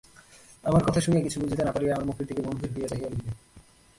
আমার 0.63 0.83
কথা 0.83 0.99
শুনিয়া 1.01 1.23
কিছু 1.23 1.37
বুঝিতে 1.39 1.63
না 1.63 1.71
পারিয়া 1.71 1.93
আমার 1.93 2.05
মুখের 2.05 2.25
দিকে 2.27 2.41
গম্ভীর 2.41 2.69
হইয়া 2.75 2.87
চাহিয়া 2.87 3.09
রহিলি। 3.09 3.31